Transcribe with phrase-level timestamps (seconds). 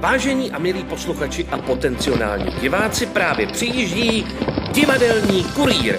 [0.00, 4.26] Vážení a milí posluchači a potenciální diváci právě přijíždí
[4.72, 5.98] divadelní kurýr.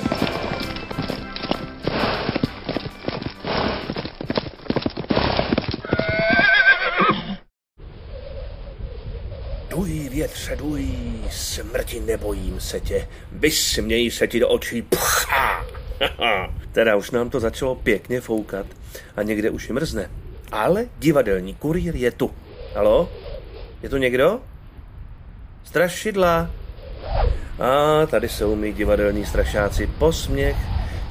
[9.69, 10.87] Duj, větře, duj,
[11.31, 15.65] smrti nebojím se tě, vysměj se ti do očí, pchá.
[16.71, 18.65] teda už nám to začalo pěkně foukat
[19.15, 20.09] a někde už mrzne.
[20.51, 22.31] Ale divadelní kurýr je tu.
[22.75, 23.09] Halo?
[23.83, 24.41] Je tu někdo?
[25.63, 26.51] Strašidla.
[27.59, 29.87] A tady jsou mi divadelní strašáci.
[29.87, 30.57] Posměch,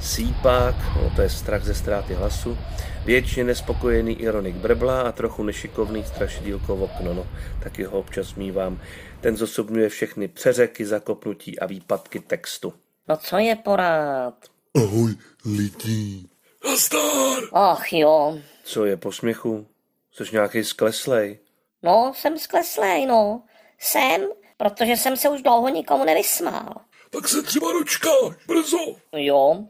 [0.01, 2.57] sípák, no to je strach ze ztráty hlasu,
[3.05, 7.13] většině nespokojený ironik Brbla a trochu nešikovný strašidílko v okno.
[7.13, 7.27] No,
[7.63, 8.81] taky ho občas mívám.
[9.21, 12.73] Ten zosobňuje všechny přeřeky, zakopnutí a výpadky textu.
[13.07, 14.33] No co je porád?
[14.75, 15.15] Ahoj,
[15.45, 16.23] lidi.
[16.65, 17.43] Nazdar!
[17.53, 19.67] Ach jo, Co je posměchu?
[20.11, 21.39] Jsi nějaký skleslej?
[21.87, 23.43] No jsem skleslej, no.
[23.79, 24.21] Jsem,
[24.57, 26.75] protože jsem se už dlouho nikomu nevysmál.
[27.09, 28.77] Tak se třeba dočkáš, brzo.
[29.15, 29.65] Jo,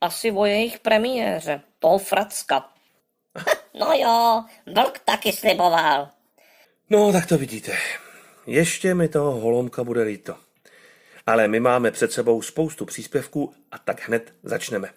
[0.00, 2.68] asi o jejich premiéře, toho Fracka.
[3.80, 6.08] no jo, vlk taky sliboval.
[6.90, 7.72] No, tak to vidíte.
[8.46, 10.36] Ještě mi toho holomka bude líto.
[11.26, 14.90] Ale my máme před sebou spoustu příspěvků a tak hned začneme.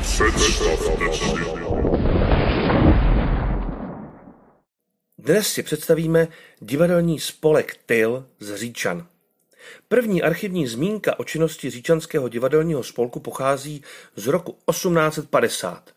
[0.00, 1.87] Představte si.
[5.28, 6.28] Dnes si představíme
[6.60, 9.06] divadelní spolek Tyl z Říčan.
[9.88, 13.82] První archivní zmínka o činnosti Říčanského divadelního spolku pochází
[14.16, 15.90] z roku 1850.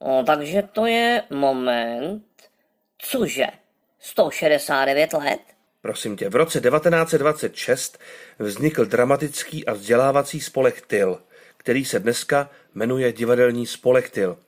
[0.00, 2.24] No, takže to je moment,
[2.98, 3.46] cože,
[3.98, 5.40] 169 let?
[5.80, 7.98] Prosím tě, v roce 1926
[8.38, 11.22] vznikl dramatický a vzdělávací spolek Tyl,
[11.56, 14.38] který se dneska jmenuje Divadelní spolek Tyl.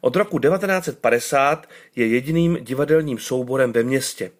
[0.00, 4.30] Od roku 1950 je jediným divadelním souborem ve městě.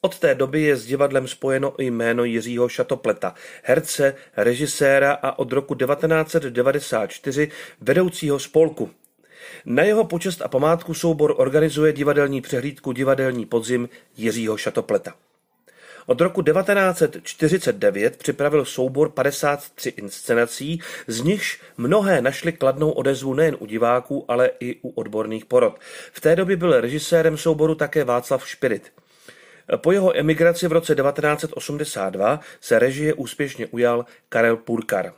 [0.00, 5.52] Od té doby je s divadlem spojeno i jméno Jiřího Šatopleta, herce, režiséra a od
[5.52, 7.48] roku 1994
[7.80, 8.90] vedoucího spolku.
[9.64, 15.14] Na jeho počest a památku soubor organizuje divadelní přehlídku Divadelní podzim Jiřího Šatopleta.
[16.06, 23.66] Od roku 1949 připravil soubor 53 inscenací, z nichž mnohé našly kladnou odezvu nejen u
[23.66, 25.78] diváků, ale i u odborných porod.
[26.12, 28.92] V té době byl režisérem souboru také Václav Špirit.
[29.76, 35.12] Po jeho emigraci v roce 1982 se režie úspěšně ujal Karel Purkar.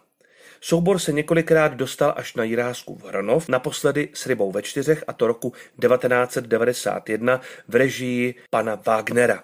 [0.60, 5.12] Soubor se několikrát dostal až na Jirásku v Hronov, naposledy s rybou ve čtyřech a
[5.12, 9.42] to roku 1991 v režii pana Wagnera.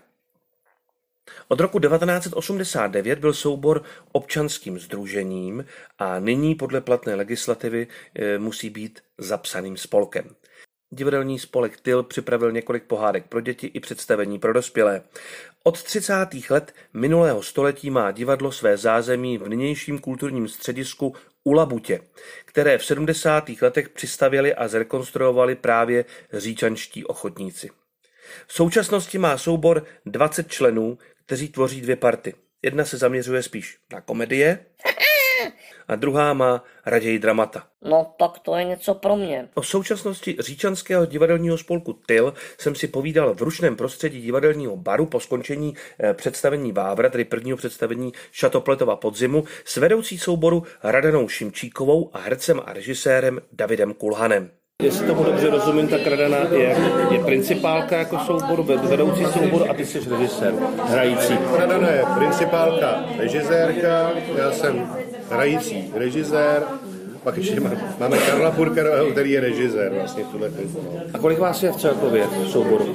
[1.48, 5.64] Od roku 1989 byl soubor občanským združením
[5.98, 10.34] a nyní podle platné legislativy eh, musí být zapsaným spolkem.
[10.94, 15.02] Divadelní spolek Tyl připravil několik pohádek pro děti i představení pro dospělé.
[15.64, 16.14] Od 30.
[16.50, 22.00] let minulého století má divadlo své zázemí v nynějším kulturním středisku u Labutě,
[22.44, 23.44] které v 70.
[23.62, 27.70] letech přistavěli a zrekonstruovali právě říčanští ochotníci.
[28.46, 30.98] V současnosti má soubor 20 členů,
[31.32, 32.34] kteří tvoří dvě party.
[32.62, 34.58] Jedna se zaměřuje spíš na komedie
[35.88, 37.66] a druhá má raději dramata.
[37.82, 39.48] No tak to je něco pro mě.
[39.54, 45.20] O současnosti Říčanského divadelního spolku Tyl jsem si povídal v rušném prostředí divadelního baru po
[45.20, 52.18] skončení eh, představení Vávra, tedy prvního představení Šatopletova podzimu, s vedoucí souboru Radanou Šimčíkovou a
[52.18, 54.50] hercem a režisérem Davidem Kulhanem.
[54.82, 56.76] Jestli tomu dobře rozumím, tak Radana je,
[57.10, 60.54] je principálka jako souboru, vedoucí souboru a ty jsi režisér,
[60.88, 61.38] hrající.
[61.58, 64.86] Radana je principálka, režisérka, já jsem
[65.30, 66.62] hrající režisér,
[67.24, 70.68] pak ještě má- máme Karla Purkarového, který je režisér vlastně v tuhle chvíli.
[70.74, 71.00] no.
[71.14, 72.94] A kolik vás je v celkově v souboru?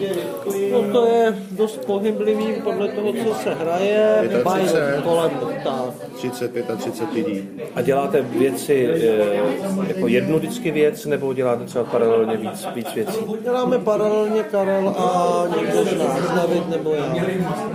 [0.72, 4.16] No to je dost pohyblivý podle toho, co se hraje.
[4.22, 4.44] 35.
[4.46, 4.68] Mají
[5.04, 5.32] kolem
[5.64, 6.08] tak.
[6.16, 7.50] 30, 35 lidí.
[7.76, 13.20] A děláte věci eh, jako jednu vždycky věc, nebo děláte třeba paralelně víc, víc věcí?
[13.44, 17.16] Děláme paralelně Karel a někdo z nás, David nebo já.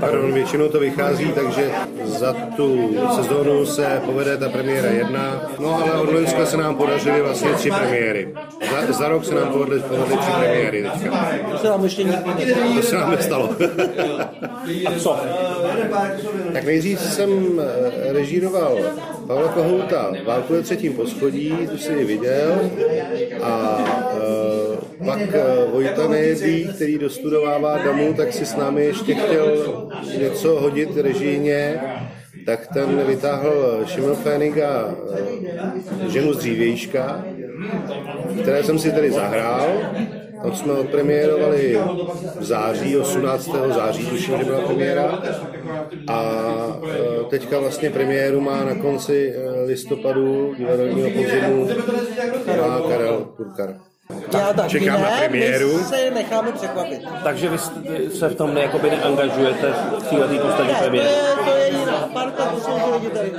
[0.01, 1.71] Pardon, většinou to vychází, takže
[2.05, 7.23] za tu sezónu se povede ta premiéra jedna, no ale od Loňska se nám podařily
[7.23, 8.29] vlastně tři premiéry.
[8.71, 11.39] Za, za rok se nám povedly, povedly tři premiéry teďka.
[11.51, 12.75] To se nám ještě nikdy nestalo.
[12.77, 13.57] To se nám nestalo.
[14.87, 15.21] A co?
[16.53, 18.79] Tak nejdřív jsem eh, režíroval
[19.27, 22.71] Pavla Kohouta Válku ve třetím poschodí, tu si ji viděl,
[23.43, 23.79] a
[24.99, 29.57] uh, pak uh, Vojta Nejedlí, který dostudovává Damu, tak si s námi ještě chtěl
[30.19, 31.81] něco hodit režijně,
[32.47, 37.25] tak ten vytáhl Šimel Féniga uh, ženu z dřívějška,
[38.43, 39.67] které jsem si tedy zahrál
[40.43, 41.79] Tam jsme odpremiérovali
[42.41, 43.51] v září, 18.
[43.75, 45.23] září, tuším, že byla premiéra.
[46.09, 46.21] A
[47.21, 51.69] e, teďka vlastně premiéru má na konci e, listopadu divadelního podzimu
[52.89, 53.77] Karel Kurkar.
[54.39, 55.77] Já taky čekám ne, na premiéru.
[55.79, 57.01] my se necháme překvapit.
[57.25, 57.59] Takže vy
[58.19, 61.09] se v tom jakoby neangažujete v této podstatě Ne, to premiéry.
[61.09, 63.33] je, to je jiná parta, to jsou ty lidi tady.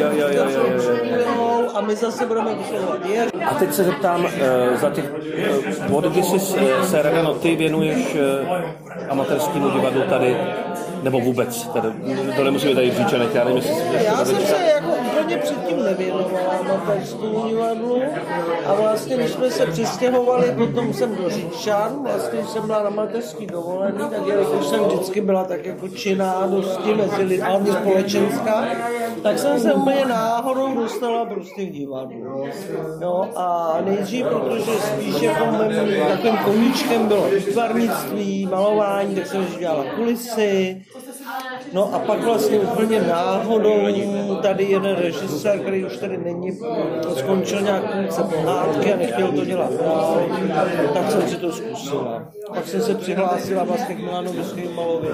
[0.00, 1.70] Jo, jo, jo, jo.
[1.74, 3.06] A my zase budeme vyslovovat.
[3.06, 5.04] Je, A teď se zeptám, eh, za těch,
[5.36, 10.36] eh, od kdy jsi eh, se Radano, ty věnuješ eh, amatérskému divadlu tady,
[11.02, 11.88] nebo vůbec, tady,
[12.36, 14.88] to nemusí být tady Říčanech, já nevím, jestli Já jsem se jako
[15.32, 18.02] úplně předtím nevěnovala amatérskému divadlu
[18.66, 23.46] a vlastně, když jsme se přistěhovali potom jsem do Říčan, vlastně jsem byla na mateřský
[23.46, 28.66] dovolený, tak jelikož jsem vždycky byla tak jako činná dosti mezi lidmi, společenská,
[29.22, 32.46] tak jsem se úplně náhodou dostala prostě k divadlu.
[33.00, 35.44] Jo, a nejdřív, protože spíš jako
[36.08, 40.82] takovým koníčkem bylo výtvarnictví, malování, tak jsem dělala kulisy,
[41.72, 43.86] No a pak vlastně úplně náhodou
[44.42, 46.58] tady jeden režisér, který už tady není,
[47.16, 49.70] skončil nějak funkce pohádky a nechtěl to dělat
[50.94, 52.32] tak jsem si to zkusila.
[52.54, 55.08] Pak jsem se přihlásila vlastně k Milanu Vyschýmalovi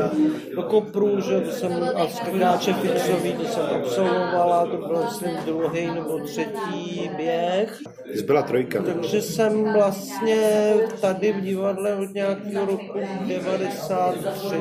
[0.54, 5.36] do Kopru, že to jsem a z Krkáče Fixový, to jsem absolvovala, to byl myslím
[5.44, 7.78] druhý nebo třetí běh.
[8.14, 8.82] Jsi byla trojka.
[8.82, 14.56] Takže jsem vlastně tady v divadle od nějakého roku 93.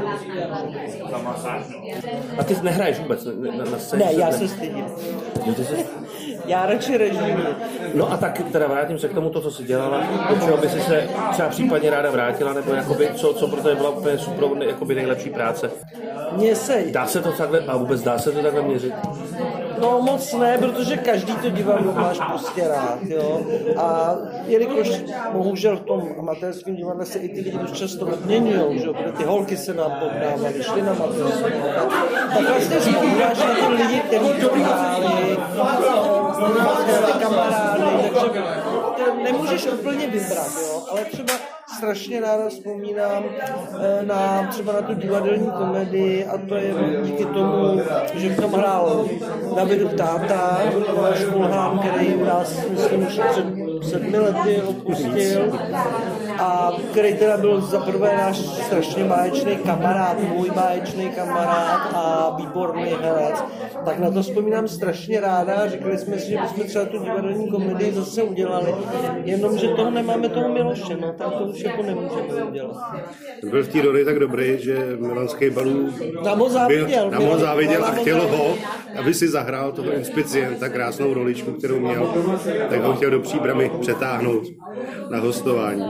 [2.38, 4.06] A ty nehraješ vůbec na, na, na scéně?
[4.06, 4.86] Ne, já se stydím.
[5.56, 5.86] Ty jsi...
[6.46, 7.56] Já radši režíruji.
[7.94, 10.70] No a tak teda vrátím se k tomu, to, co jsi dělala, do čeho by
[10.70, 14.50] si se třeba případně ráda vrátila, nebo jakoby, co, co pro tebe byla úplně super,
[14.68, 15.72] jakoby nejlepší práce.
[16.32, 18.94] Mně se, Dá se to takhle, a vůbec dá se to takhle měřit?
[19.82, 23.42] No moc ne, protože každý to divadlo máš prostě rád, jo.
[23.78, 24.16] A
[24.46, 24.90] jelikož
[25.32, 29.24] bohužel v tom amatérském divadle se i ty lidi dost často odměňují, že jo, ty
[29.24, 31.52] holky se nám povdávaly, šly na amatérské,
[32.34, 35.38] tak vlastně vzpomínáš na ty lidi, kteří to hráli,
[37.20, 38.44] kamarády, takže
[39.24, 41.34] nemůžeš úplně vybrat, jo, ale třeba
[41.78, 47.82] strašně ráda vzpomínám eh, na třeba na tu divadelní komedii a to je díky tomu,
[48.14, 49.06] že v tom hrál
[49.56, 53.46] Davidův táta, Tomáš Kulhán, který nás, myslím, před
[53.90, 55.52] sedmi lety opustil
[56.40, 62.84] a který teda byl za prvé náš strašně báječný kamarád, můj báječný kamarád a výborný
[62.84, 63.44] herec,
[63.86, 67.50] tak na to vzpomínám strašně ráda a řekli jsme si, že bychom třeba tu divadelní
[67.50, 68.76] komedii zase udělali,
[69.24, 72.78] jenomže toho nemáme toho Miloše, no tak to už jako nemůžeme udělat.
[73.50, 75.90] Byl v té roli tak dobrý, že Milanský balů
[76.24, 77.10] Tam ho záviděl.
[77.10, 78.56] Tam ho záviděl a chtěl ho,
[78.98, 82.14] aby si zahrál toho inspicienta, krásnou roličku, kterou měl,
[82.70, 84.44] tak ho chtěl do příbramy přetáhnout
[85.10, 85.84] na hostování.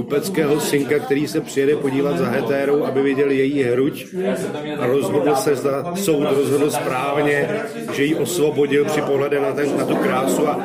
[0.00, 4.06] kupeckého synka, který se přijede podívat za hetérou, aby viděl její hruď
[4.78, 7.48] a rozhodl se, zda soud rozhodl správně,
[7.92, 10.58] že ji osvobodil při pohledu na, ten, na tu krásu a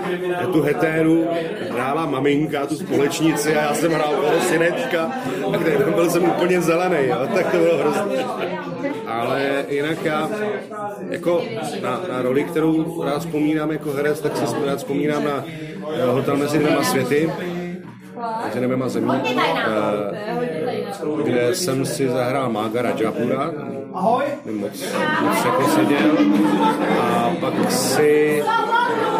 [0.53, 1.27] tu hetéru.
[1.71, 5.11] Hrála maminka, tu společnici a já jsem hrál toho synečka,
[5.57, 8.25] kde byl jsem úplně zelený, jo, tak to bylo hrozné.
[9.07, 10.29] Ale jinak já
[11.09, 11.43] jako
[11.81, 15.45] na, na roli, kterou rád vzpomínám jako herec, tak si rád vzpomínám na
[15.93, 17.29] eh, Hotel mezi dvěma světy,
[18.45, 20.15] mezi nebema zemí, eh,
[21.23, 23.51] kde jsem si zahrál Mága Rajapura,
[24.45, 26.17] moc, moc jako seděl,
[27.01, 28.43] a pak si,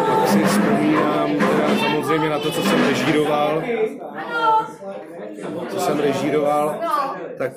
[0.06, 3.62] pak si vzpomínám teda samozřejmě na to, co jsem režíroval,
[5.68, 6.74] co jsem režíroval,
[7.38, 7.52] tak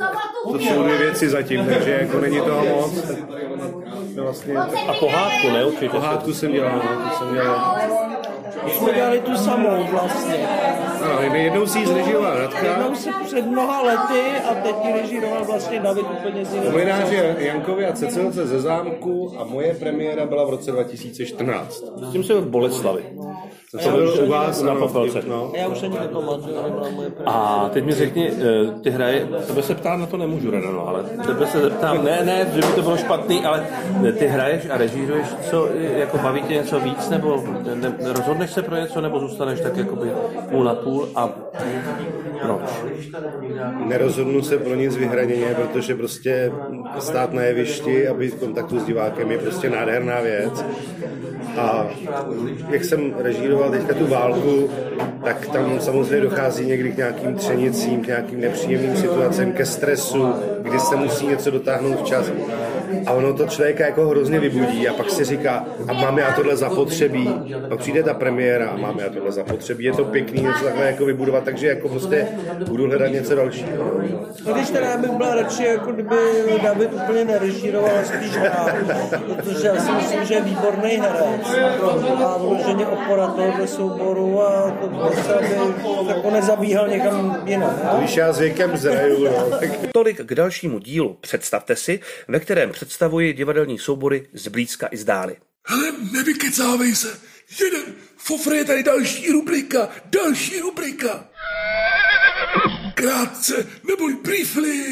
[0.52, 3.02] to jsou dvě věci zatím, takže jako není toho moc.
[3.02, 3.18] Tak
[4.16, 5.66] to vlastně A pohádku, ne?
[5.66, 5.90] Určitě.
[5.90, 7.78] pohádku jsem dělal, no, to jsem dělal.
[8.78, 10.48] Jsme dělali tu samou vlastně.
[11.02, 11.86] Ano, jednou si ji
[12.24, 16.72] Radka, Jednou si před mnoha lety a teď ji režíroval vlastně David úplně z jiného.
[16.72, 21.84] Novináři Jankovi a Cecilce ze zámku a moje premiéra byla v roce 2014.
[22.02, 23.04] S tím jsem v Boleslavi.
[23.72, 25.22] To byl u vás na ano, Popelce.
[25.28, 25.52] No.
[25.56, 26.56] Já už ani nepamatuju,
[27.18, 27.30] to.
[27.30, 31.04] A teď mi řekni, eh, ty hraje, tebe se ptám, na to nemůžu, Radano, ale
[31.04, 33.68] tebe se zeptám, ne, ne, že by to bylo špatný, ale
[34.20, 38.76] ty hraješ a režíruješ, co, jako baví tě něco víc, nebo ne, rozhodneš se pro
[38.76, 40.12] něco, nebo zůstaneš tak jakoby
[40.50, 41.28] půl na půl a
[42.42, 42.62] proč?
[43.86, 46.52] Nerozhodnu se pro nic vyhraněně, protože prostě
[47.00, 50.66] stát na jevišti a být v kontaktu s divákem je prostě nádherná věc.
[51.58, 51.88] A
[52.70, 54.70] jak jsem režíroval teďka tu válku,
[55.24, 60.80] tak tam samozřejmě dochází někdy k nějakým třenicím, k nějakým nepříjemným situacím, ke stresu, kdy
[60.80, 62.32] se musí něco dotáhnout včas.
[63.06, 66.58] A ono to člověka jako hrozně vybudí a pak si říká, a mám já tohle
[66.58, 70.86] zapotřebí, pak přijde ta premiéra a mám já tohle zapotřebí, je to pěkný něco takhle
[70.86, 72.28] jako vybudovat, takže jako prostě
[72.68, 74.02] budu hledat něco dalšího.
[74.46, 76.16] No když teda já bych byl radši, jako kdyby
[76.64, 78.70] David úplně nerežíroval a spíš hrál,
[79.36, 81.48] protože já si myslím, že je výborný herec
[82.26, 85.48] a vloženě opora tohohle souboru a to prostě, aby
[86.08, 87.80] jako nezabíhal někam jinam.
[87.98, 92.72] Když já s věkem zraju, no, tak Tolik k dalšímu dílu Představte si, ve kterém
[92.80, 95.38] představuji divadelní soubory zblízka i zdáli.
[95.68, 97.20] Hele, nevykecávej se.
[97.60, 97.96] Jeden.
[98.18, 99.90] Fofr je tady další rubrika.
[100.06, 101.30] Další rubrika.
[102.94, 104.84] Krátce, neboli briefly.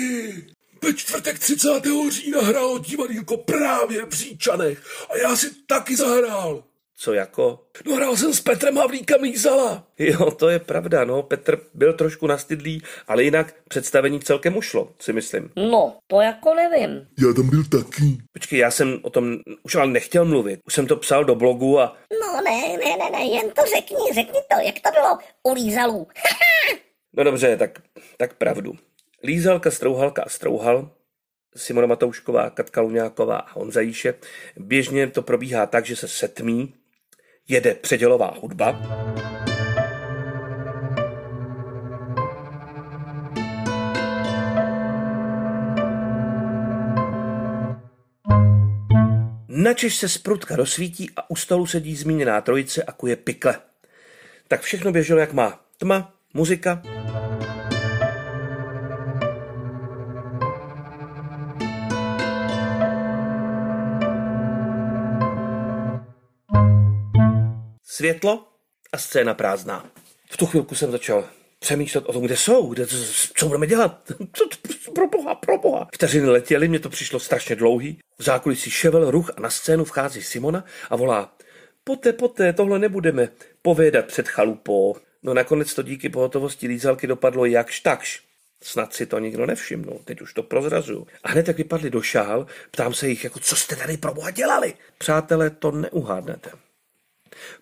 [0.84, 1.70] Ve čtvrtek 30.
[2.10, 6.63] října hrálo divadýlko právě v Říčanech a já si taky zahrál.
[7.00, 7.60] Co jako?
[7.86, 9.88] No hrál jsem s Petrem Havlíkem Mízala.
[10.00, 11.24] Jo, to je pravda, no.
[11.24, 15.51] Petr byl trošku nastydlý, ale jinak představení celkem ušlo, si myslím.
[15.56, 17.08] No, to jako nevím.
[17.27, 18.18] Já tam byl taky.
[18.34, 20.60] Počkej, já jsem o tom už ale nechtěl mluvit.
[20.68, 23.98] Už jsem to psal do blogu a No ne, ne, ne, ne, jen to řekni,
[24.13, 26.08] řekni to, jak to bylo u lízalů.
[27.13, 27.80] No dobře, tak,
[28.18, 28.74] tak pravdu.
[29.24, 30.89] Lízalka, Strouhalka a Strouhal,
[31.56, 34.13] Simona Matoušková, Katka Luňáková a Honza Jíše.
[34.58, 36.74] Běžně to probíhá tak, že se setmí,
[37.48, 38.82] jede předělová hudba,
[49.50, 53.56] Načež se z prutka rozsvítí a u stolu sedí zmíněná trojice a kuje pikle.
[54.48, 55.60] Tak všechno běželo jak má.
[55.77, 56.82] Tma, muzika,
[67.98, 68.48] světlo
[68.92, 69.86] a scéna prázdná.
[70.30, 72.88] V tu chvilku jsem začal přemýšlet o tom, kde jsou, kde,
[73.38, 74.12] co budeme dělat.
[74.96, 75.88] Pro boha, pro boha.
[75.94, 78.00] Vteřiny letěly, mně to přišlo strašně dlouhý.
[78.20, 81.34] V zákulisí ševel ruch a na scénu vchází Simona a volá
[81.84, 83.30] Poté, poté, tohle nebudeme
[83.62, 84.96] povědat před chalupou.
[85.24, 88.22] No nakonec to díky pohotovosti lízalky dopadlo jakž takž.
[88.63, 91.08] Snad si to nikdo nevšimnul, teď už to prozrazuju.
[91.24, 94.32] A hned jak vypadli do šál, ptám se jich, jako co jste tady pro boha
[94.32, 94.74] dělali?
[94.98, 96.67] Přátelé, to neuhádnete.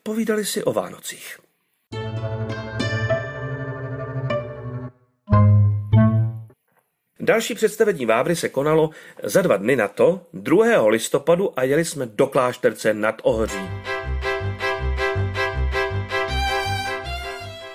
[0.03, 1.37] Povídali si o Vánocích.
[7.19, 8.89] Další představení Vávry se konalo
[9.23, 10.87] za dva dny na to, 2.
[10.87, 13.69] listopadu a jeli jsme do klášterce nad Ohří.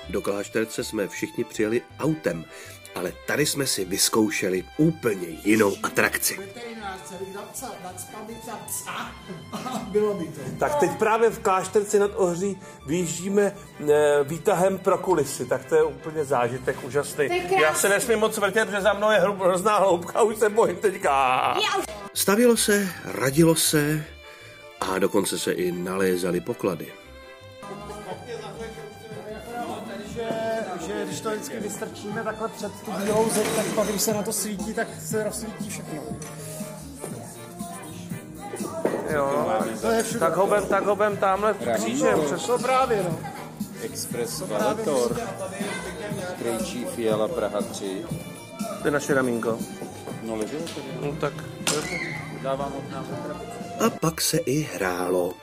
[0.09, 2.45] Do klášterce jsme všichni přijeli autem,
[2.95, 6.39] ale tady jsme si vyzkoušeli úplně jinou atrakci.
[9.89, 10.41] Bylo by to.
[10.59, 13.55] Tak teď právě v klášterci nad Ohří vyjíždíme e,
[14.25, 17.29] výtahem pro kulisy, tak to je úplně zážitek úžasný.
[17.61, 21.57] Já se nesmím moc vrtět, protože za mnou je hrozná hloubka, už se bojím teďka.
[22.15, 24.05] Stavilo se, radilo se
[24.81, 27.00] a dokonce se i nalézaly poklady.
[31.21, 34.33] Když to vždycky vystrčíme takhle před tu bílou zeď, tak pak, když se na to
[34.33, 36.03] svítí, tak se rozsvítí všechno.
[39.11, 40.21] Jo, To je všude.
[40.21, 42.21] tak ho vem, tak ho vem tamhle křížem.
[42.27, 42.47] Přes...
[42.47, 43.19] To právě, no.
[43.83, 45.21] Express Valetor,
[46.39, 48.05] Krejčí Fiala Praha 3.
[48.83, 49.59] To je naše ramínko.
[50.23, 50.87] No leželo tady.
[51.07, 51.33] No tak.
[52.43, 53.07] Dávám od nás
[53.87, 55.35] A pak se i hrálo.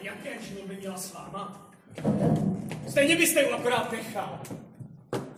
[0.00, 1.63] Jaké čino by měla s váma?
[2.88, 4.40] Stejně byste ji akorát nechal.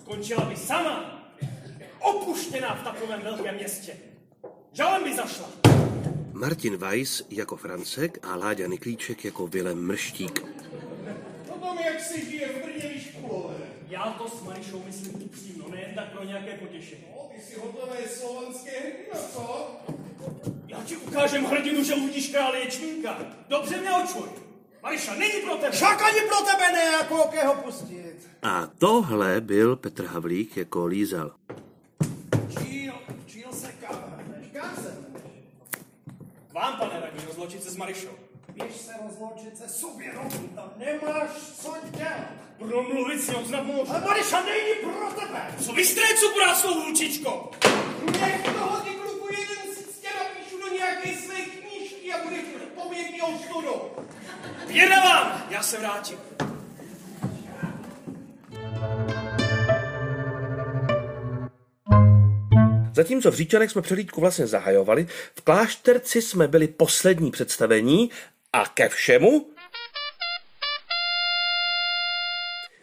[0.00, 1.22] Skončila by sama.
[2.00, 3.92] Opuštěná v takovém velkém městě.
[4.72, 5.50] Žalem by zašla.
[6.32, 10.44] Martin Weiss jako Francek a Láďa Niklíček jako Vilém Mrštík.
[11.48, 13.54] O tom, jak si žije v Brně, víš, kulové.
[13.88, 17.04] Já to s Marišou myslím upřímno, nejen tak pro nějaké potěšení.
[17.16, 19.70] No, ty jsi hotový slovanské hrdina, co?
[20.68, 23.18] Já ti ukážem hrdinu, že udíš král ječmínka.
[23.48, 24.45] Dobře mě očuj.
[24.86, 25.72] Mariša, není pro tebe.
[25.72, 28.16] Však ani pro tebe ne, jako okého pustit.
[28.42, 31.32] A tohle byl Petr Havlík jako lízel.
[32.58, 32.92] Číl,
[33.26, 34.20] číl se kam?
[34.52, 34.98] Kam se?
[36.50, 38.14] K vám, pane radní, rozločit se s Marišou.
[38.48, 41.30] Běž se rozloučit se sobě, rovný, tam nemáš
[41.62, 42.30] co dělat.
[42.58, 43.90] Promluvit si ho snad můžu.
[43.90, 45.54] Ale Mariša není pro tebe.
[45.64, 47.50] Co vy strécu svou vůlčičko?
[48.20, 51.16] Nech toho ty kluku jeden si tě napíšu do nějaké
[52.96, 53.82] povědný ostudu.
[54.72, 56.18] Běda vám, já se vrátím.
[62.94, 68.10] Zatímco v Říčanech jsme přehlídku vlastně zahajovali, v Klášterci jsme byli poslední představení
[68.52, 69.46] a ke všemu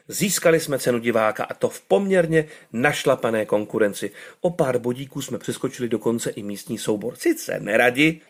[0.07, 4.11] Získali jsme cenu diváka a to v poměrně našlapané konkurenci.
[4.41, 7.15] O pár bodíků jsme přeskočili dokonce i místní soubor.
[7.15, 8.21] Sice neradi.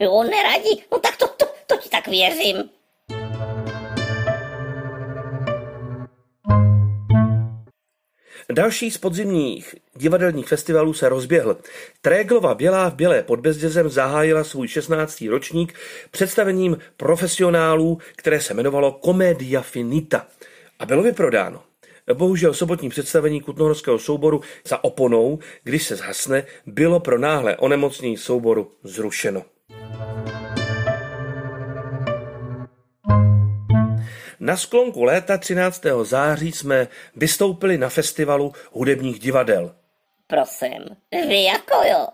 [0.00, 0.82] Jo, neradi.
[0.92, 2.70] No tak to, to, to ti tak věřím.
[8.52, 11.56] Další z podzimních divadelních festivalů se rozběhl.
[12.00, 15.20] Tréglova Bělá v Bělé pod Bezdězem zahájila svůj 16.
[15.20, 15.74] ročník
[16.10, 20.26] představením profesionálů, které se jmenovalo Komedia Finita
[20.78, 21.62] a bylo vyprodáno.
[22.14, 28.72] Bohužel sobotní představení kutnohorského souboru za oponou, když se zhasne, bylo pro náhle onemocnění souboru
[28.82, 29.44] zrušeno.
[34.40, 35.82] Na sklonku léta 13.
[36.02, 39.74] září jsme vystoupili na festivalu hudebních divadel.
[40.26, 40.84] Prosím,
[41.28, 42.06] vy jako jo.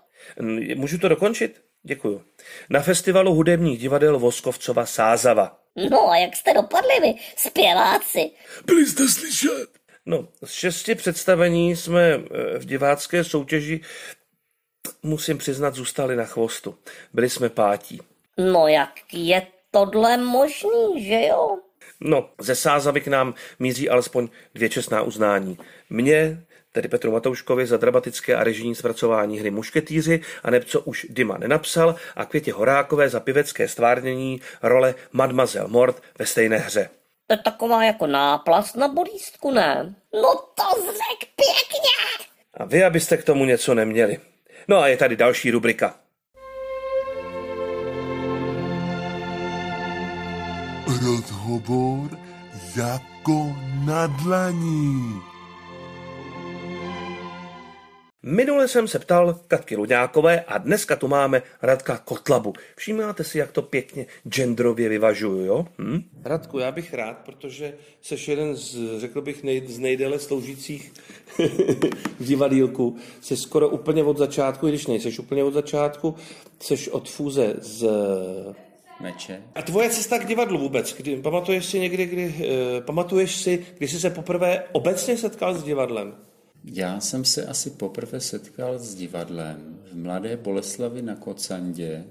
[0.74, 1.62] Můžu to dokončit?
[1.82, 2.22] Děkuju.
[2.70, 5.58] Na festivalu hudebních divadel Voskovcova Sázava.
[5.90, 8.30] No a jak jste dopadli vy, zpěváci?
[8.64, 9.68] Byli jste slyšet?
[10.06, 13.80] No, z šesti představení jsme eh, v divácké soutěži,
[15.02, 16.78] musím přiznat, zůstali na chvostu.
[17.12, 18.00] Byli jsme pátí.
[18.38, 21.58] No jak je tohle možný, že jo?
[22.00, 25.58] No, ze Sázavy k nám míří alespoň dvě čestná uznání.
[25.90, 31.06] Mně, tedy Petru Matouškovi, za dramatické a režijní zpracování hry Mušketýři, a neb co už
[31.10, 36.90] Dima nenapsal, a Květě Horákové za pěvecké stvárnění role Mademoiselle Mort ve stejné hře.
[37.26, 39.94] To je taková jako náplast na bolístku, ne?
[40.14, 42.24] No to zřek pěkně!
[42.54, 44.18] A vy, abyste k tomu něco neměli.
[44.68, 45.94] No a je tady další rubrika.
[51.44, 52.18] Rozhovor
[52.76, 55.20] jako na dlaní.
[58.22, 62.52] Minule jsem se ptal Katky Luďákové a dneska tu máme Radka Kotlabu.
[62.76, 65.66] Všímáte si, jak to pěkně genderově vyvažuju, jo?
[65.78, 66.02] Hm?
[66.24, 70.92] Radku, já bych rád, protože jsi jeden z, řekl bych, nej, z nejdéle sloužících
[72.20, 72.96] v divadílku.
[73.20, 76.14] Jsi skoro úplně od začátku, i když nejseš úplně od začátku,
[76.60, 77.88] jsi od fůze z
[79.00, 79.42] Meče.
[79.54, 83.88] a tvoje cesta k divadlu vůbec, kdy, pamatuješ si někdy, kdy, uh, pamatuješ si, kdy
[83.88, 86.14] jsi se poprvé obecně setkal s divadlem?
[86.64, 92.04] Já jsem se asi poprvé setkal s divadlem v Mladé Boleslavi na Kocandě,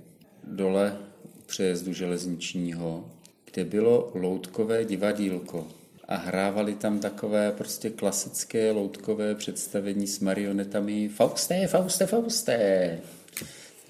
[0.43, 3.06] dole u přejezdu železničního,
[3.52, 5.67] kde bylo loutkové divadílko.
[6.08, 13.00] A hrávali tam takové prostě klasické loutkové představení s marionetami Fauste, Fauste, Fauste.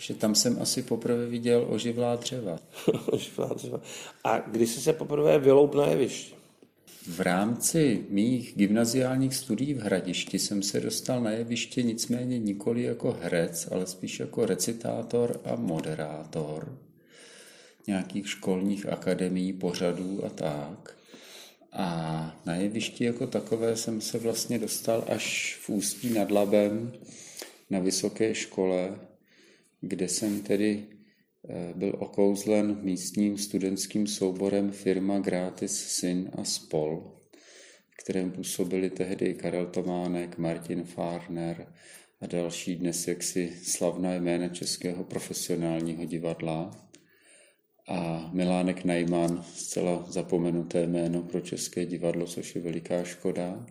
[0.08, 2.60] Takže tam jsem asi poprvé viděl oživlá dřeva.
[4.24, 6.34] a kdy jsi se poprvé vyloup na jevišti?
[7.08, 13.18] V rámci mých gymnaziálních studií v Hradišti jsem se dostal na jeviště nicméně nikoli jako
[13.22, 16.78] herec, ale spíš jako recitátor a moderátor
[17.88, 20.96] nějakých školních akademií, pořadů a tak.
[21.72, 26.94] A na jevišti jako takové jsem se vlastně dostal až v Ústí nad Labem
[27.70, 28.96] na vysoké škole,
[29.84, 30.88] kde jsem tedy
[31.50, 37.20] eh, byl okouzlen místním studentským souborem firma Gratis Syn a spol,
[37.90, 41.74] v kterém působili tehdy Karel Tománek, Martin Farner
[42.22, 46.90] a další dnes jaksi slavná jména českého profesionálního divadla.
[47.88, 53.66] A Milánek Najman, zcela zapomenuté jméno pro české divadlo, což je veliká škoda.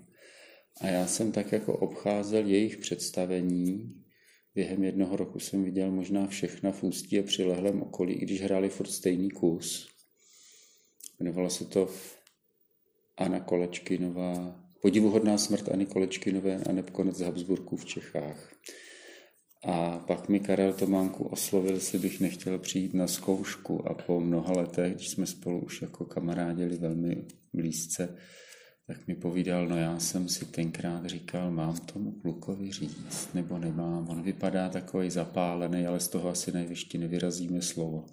[0.80, 4.01] A já jsem tak jako obcházel jejich představení
[4.54, 8.68] Během jednoho roku jsem viděl možná všechna v Ústí a přilehlém okolí, i když hráli
[8.68, 9.88] furt stejný kus.
[11.20, 11.88] Jmenovalo se to
[13.16, 18.52] Anna Kolečkinová, podivuhodná smrt Anny Kolečkinové a neb konec Habsburků v Čechách.
[19.64, 24.52] A pak mi Karel Tománku oslovil, jestli bych nechtěl přijít na zkoušku a po mnoha
[24.52, 28.18] letech, když jsme spolu už jako kamarádili velmi blízce,
[28.92, 34.08] tak mi povídal, no já jsem si tenkrát říkal, mám tomu klukovi říct, nebo nemám.
[34.08, 38.04] On vypadá takový zapálený, ale z toho asi nejvyště nevyrazíme slovo.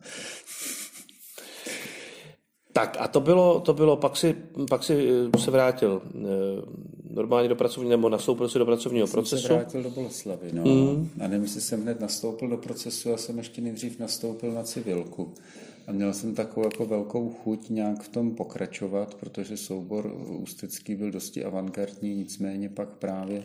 [2.74, 4.36] Tak a to bylo, to bylo pak, si,
[4.70, 6.20] pak si eh, se vrátil eh,
[7.10, 9.48] normálně do pracovního, nebo nastoupil si do pracovního jsem procesu.
[9.48, 10.64] se vrátil do Boleslavy, no.
[10.64, 11.10] Mm.
[11.24, 15.34] A nevím, jestli jsem hned nastoupil do procesu, já jsem ještě nejdřív nastoupil na civilku.
[15.90, 21.12] A měl jsem takovou jako velkou chuť nějak v tom pokračovat, protože soubor ústecký byl
[21.12, 23.44] dosti avantgardní, nicméně pak právě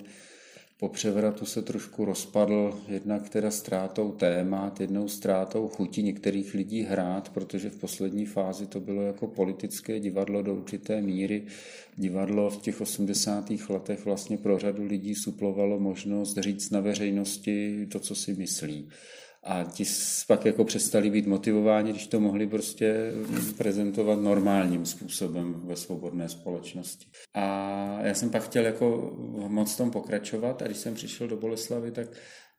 [0.79, 7.29] po převratu se trošku rozpadl, jednak teda ztrátou témat, jednou ztrátou chuti některých lidí hrát,
[7.29, 11.43] protože v poslední fázi to bylo jako politické divadlo do určité míry.
[11.97, 13.51] Divadlo v těch 80.
[13.69, 18.89] letech vlastně pro řadu lidí suplovalo možnost říct na veřejnosti to, co si myslí
[19.45, 19.85] a ti
[20.27, 23.13] pak jako přestali být motivováni, když to mohli prostě
[23.57, 27.07] prezentovat normálním způsobem ve svobodné společnosti.
[27.35, 29.17] A já jsem pak chtěl jako
[29.49, 32.09] moc tom pokračovat a když jsem přišel do Boleslavy, tak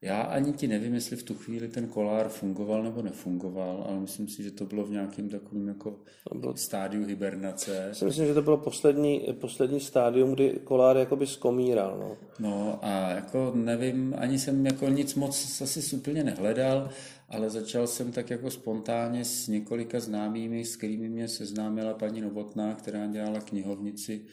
[0.02, 4.28] já ani ti nevím, jestli v tu chvíli ten kolár fungoval nebo nefungoval, ale myslím
[4.28, 6.00] si, že to bylo v nějakém takovém jako
[6.36, 6.58] bylo...
[6.58, 7.90] stádiu hibernace.
[7.94, 11.98] Si myslím, že to bylo poslední, poslední stádium, kdy kolár jakoby skomíral.
[12.00, 12.18] No.
[12.40, 16.90] no a jako nevím, ani jsem jako nic moc asi úplně nehledal,
[17.30, 22.76] ale začal jsem tak jako spontánně s několika známými, s kterými mě seznámila paní Novotná,
[22.76, 24.26] která dělala knihovnici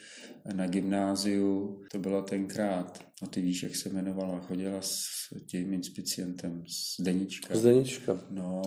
[0.52, 1.80] na gymnáziu.
[1.92, 5.08] To byla tenkrát, no ty víš, jak se jmenovala, chodila s
[5.46, 7.56] tím inspicientem z Denička.
[7.56, 8.20] Z Denička.
[8.30, 8.62] No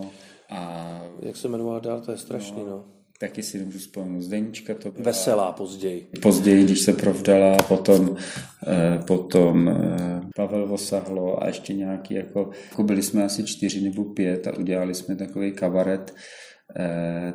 [0.50, 1.02] a...
[1.20, 2.70] Jak se jmenovala dál, to je strašný, no.
[2.70, 4.22] no taky si nemůžu vzpomenout.
[4.22, 5.04] Zdeníčka to byla...
[5.04, 6.08] Veselá později.
[6.22, 8.18] Později, když se provdala, potom,
[8.68, 14.04] eh, potom eh, Pavel Vosahlo a ještě nějaký, jako, jako byli jsme asi čtyři nebo
[14.04, 16.16] pět a udělali jsme takový kabaret,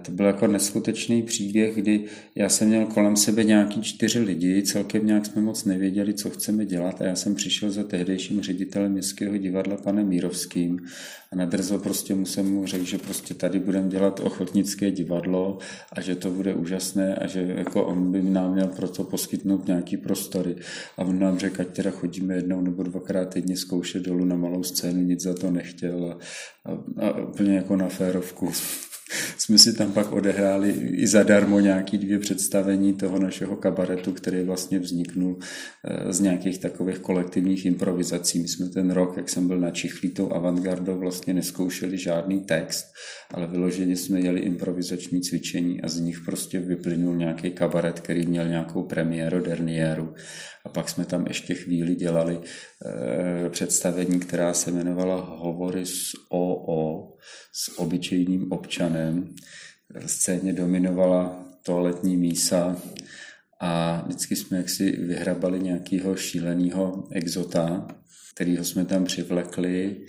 [0.02, 5.06] to byl jako neskutečný příběh, kdy já jsem měl kolem sebe nějaký čtyři lidi, celkem
[5.06, 9.36] nějak jsme moc nevěděli, co chceme dělat a já jsem přišel za tehdejším ředitelem Městského
[9.36, 10.80] divadla panem Mírovským
[11.32, 15.58] a nadrzo prostě mu jsem mu řekl, že prostě tady budeme dělat ochotnické divadlo
[15.92, 19.66] a že to bude úžasné a že jako on by nám měl pro to poskytnout
[19.66, 20.56] nějaký prostory.
[20.96, 24.62] A on nám řekl, ať teda chodíme jednou nebo dvakrát týdně zkoušet dolů na malou
[24.62, 26.18] scénu, nic za to nechtěl a,
[26.70, 28.52] a, a úplně jako na férovku
[29.38, 34.78] jsme si tam pak odehráli i zadarmo nějaký dvě představení toho našeho kabaretu, který vlastně
[34.78, 35.38] vzniknul
[35.84, 38.38] eh, z nějakých takových kolektivních improvizací.
[38.38, 42.86] My jsme ten rok, jak jsem byl na Čichlí tou avantgardou, vlastně neskoušeli žádný text,
[43.34, 48.48] ale vyloženě jsme jeli improvizační cvičení a z nich prostě vyplynul nějaký kabaret, který měl
[48.48, 50.14] nějakou premiéru, derniéru.
[50.64, 52.40] A pak jsme tam ještě chvíli dělali
[53.46, 57.16] e, představení, která se jmenovala Hovory s OO,
[57.52, 59.34] s obyčejným občanem.
[60.06, 62.76] V scéně dominovala toaletní mísa
[63.60, 67.88] a vždycky jsme jaksi vyhrabali nějakého šíleného exota,
[68.34, 70.06] kterýho jsme tam přivlekli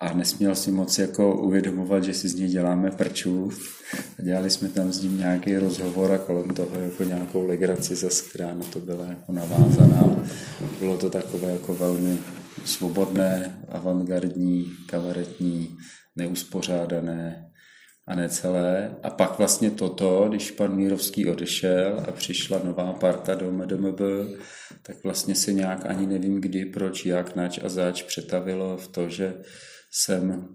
[0.00, 3.50] a nesměl si moc jako uvědomovat, že si z něj děláme prčů.
[4.22, 8.54] Dělali jsme tam s ním nějaký rozhovor a kolem toho jako nějakou legraci, zase, která
[8.54, 10.26] na to byla jako navázaná.
[10.78, 12.18] Bylo to takové jako velmi
[12.64, 15.76] svobodné, avantgardní, kabaretní,
[16.16, 17.50] neuspořádané
[18.06, 18.96] a necelé.
[19.02, 24.00] A pak vlastně toto, když pan Mírovský odešel a přišla nová parta do MDMB,
[24.82, 29.08] tak vlastně se nějak ani nevím kdy, proč, jak, nač a zač přetavilo v to,
[29.08, 29.34] že
[30.02, 30.48] jsem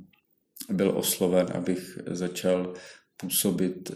[0.70, 2.74] byl osloven, abych začal
[3.18, 3.96] působit eh,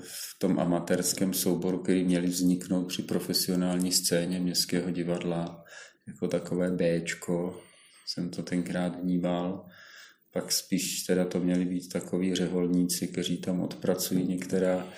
[0.00, 5.64] v tom amatérském souboru, který měli vzniknout při profesionální scéně Městského divadla,
[6.06, 7.60] jako takové Bčko,
[8.06, 9.66] jsem to tenkrát vnímal.
[10.32, 14.88] Pak spíš teda to měli být takový řeholníci, kteří tam odpracují některá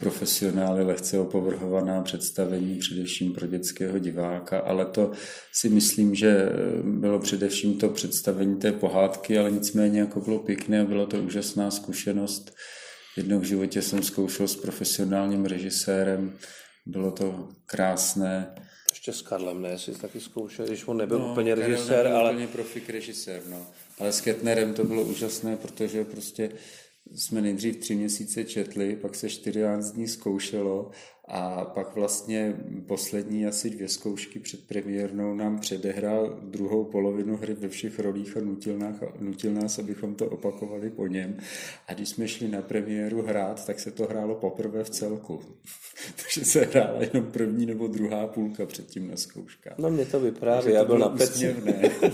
[0.00, 5.12] profesionály lehce opovrhovaná představení především pro dětského diváka, ale to
[5.52, 10.80] si myslím, že eh, bylo především to představení té pohádky, ale nicméně jako bylo pěkné
[10.80, 12.54] a byla to úžasná zkušenost.
[13.16, 16.38] Jednou v životě jsem zkoušel s profesionálním režisérem,
[16.86, 18.54] bylo to krásné.
[18.90, 19.78] Ještě s Karlem, ne?
[19.78, 22.30] Jsi taky zkoušel, když on nebyl no, úplně režisér, ale...
[22.30, 23.66] úplně profik režisér, no.
[23.98, 26.50] Ale s Ketnerem to bylo úžasné, protože prostě
[27.12, 30.90] jsme nejdřív tři měsíce četli, pak se 14 dní zkoušelo
[31.28, 32.56] a pak vlastně
[32.86, 38.40] poslední asi dvě zkoušky před premiérnou nám předehrál druhou polovinu hry ve všech rolích a
[38.40, 41.36] nutil nás, nutil nás, abychom to opakovali po něm.
[41.88, 45.40] A když jsme šli na premiéru hrát, tak se to hrálo poprvé v celku.
[46.16, 49.78] Takže se hrála jenom první nebo druhá půlka předtím na zkouškách.
[49.78, 51.56] No mě to vypráví, já byl na peci.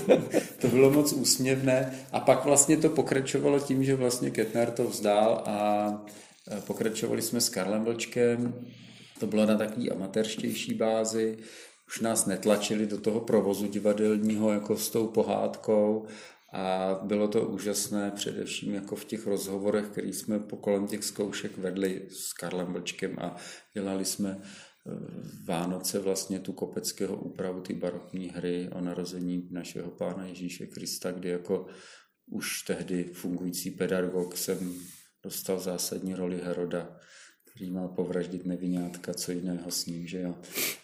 [0.60, 1.92] to bylo moc úsměvné.
[2.12, 6.06] A pak vlastně to pokračovalo tím, že vlastně Ketner to vzdál a
[6.66, 8.54] pokračovali jsme s Karlem Vlčkem,
[9.20, 11.38] To bylo na takový amatérštější bázi,
[11.88, 16.06] už nás netlačili do toho provozu divadelního jako s tou pohádkou
[16.52, 21.58] a bylo to úžasné, především jako v těch rozhovorech, který jsme po kolem těch zkoušek
[21.58, 23.36] vedli s Karlem Vlčkem a
[23.74, 24.90] dělali jsme eh,
[25.44, 31.28] Vánoce vlastně tu kopeckého úpravu, ty barokní hry o narození našeho pána Ježíše Krista, kdy
[31.28, 31.66] jako
[32.30, 34.74] už tehdy fungující pedagog jsem
[35.22, 36.96] dostal zásadní roli Heroda
[37.60, 40.34] který mal povraždit nevinátka, co jiného s ním, že jo.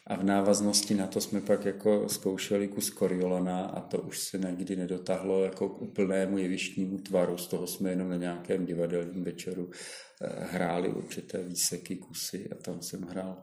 [0.07, 4.39] A v návaznosti na to jsme pak jako zkoušeli kus Coriolana a to už se
[4.39, 9.71] nikdy nedotáhlo jako k úplnému jevištnímu tvaru, z toho jsme jenom na nějakém divadelním večeru
[9.71, 13.37] eh, hráli určité výseky, kusy a tam jsem hrál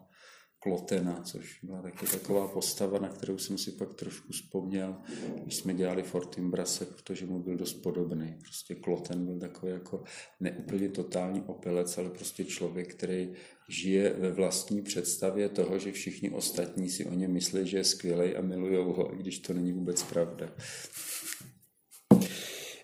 [0.64, 4.96] Klotena, což byla taky taková postava, na kterou jsem si pak trošku vzpomněl,
[5.44, 8.36] když jsme dělali Fortinbrase, protože mu byl dost podobný.
[8.42, 10.04] Prostě Kloten byl takový jako
[10.40, 13.34] neúplně totální opilec, ale prostě člověk, který
[13.70, 18.36] žije ve vlastní představě toho, že všichni ostatní si o něm myslí, že je skvělý
[18.36, 20.50] a milujou ho, i když to není vůbec pravda.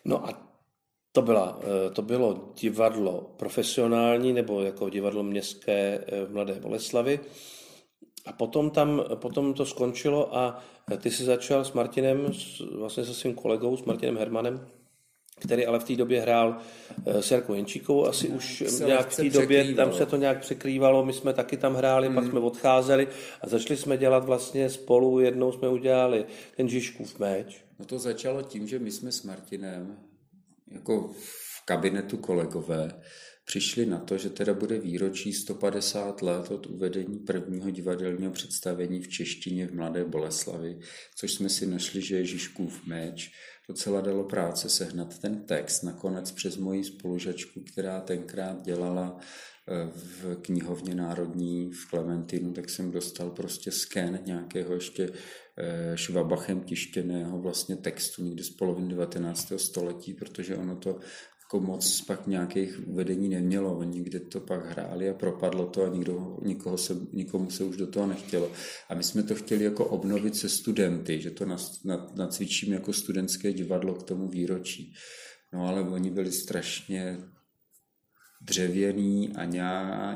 [0.06, 0.54] No a
[1.12, 7.20] to, byla, eh, to bylo divadlo profesionální nebo jako divadlo městské eh, v Mladé Boleslavi.
[8.30, 10.62] A potom, tam, potom to skončilo a
[10.98, 12.32] ty si začal s Martinem,
[12.72, 14.68] vlastně se svým kolegou, s Martinem Hermanem,
[15.39, 16.58] který ale v té době hrál
[17.06, 20.39] eh, s Jarkou Jenčíkou, asi už se nějak v té době, tam se to nějak
[20.39, 22.15] překrývalo, my jsme taky tam hráli, hmm.
[22.15, 23.08] pak jsme odcházeli
[23.42, 26.26] a začali jsme dělat vlastně spolu, jednou jsme udělali
[26.58, 27.65] ten Žižkův meč.
[27.80, 29.98] No to začalo tím, že my jsme s Martinem
[30.72, 33.02] jako v kabinetu kolegové
[33.50, 39.08] přišli na to, že teda bude výročí 150 let od uvedení prvního divadelního představení v
[39.08, 40.80] češtině v Mladé Boleslavi,
[41.16, 43.32] což jsme si našli, že je Žižkův meč.
[43.68, 50.36] Docela dalo práce sehnat ten text, nakonec přes moji spolužačku, která tenkrát dělala eh, v
[50.42, 55.10] knihovně národní v Klementinu, tak jsem dostal prostě sken nějakého ještě
[55.58, 59.54] eh, švabachem tištěného vlastně textu někdy z poloviny 19.
[59.58, 61.00] století, protože ono to
[61.50, 63.78] jako moc pak nějakých uvedení nemělo.
[63.78, 67.78] Oni někde to pak hráli a propadlo to a nikdo, nikoho se, nikomu se už
[67.78, 68.52] do toho nechtělo.
[68.90, 71.46] A my jsme to chtěli jako obnovit se studenty, že to
[72.16, 74.94] nacvičíme jako studentské divadlo k tomu výročí.
[75.54, 77.18] No ale oni byli strašně
[78.41, 79.45] dřevěný a